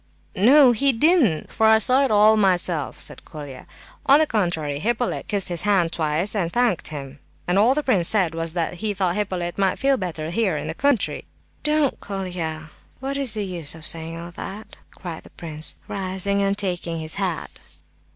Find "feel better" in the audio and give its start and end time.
9.77-10.31